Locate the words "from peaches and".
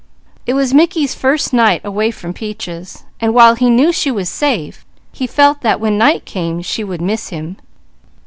2.09-3.35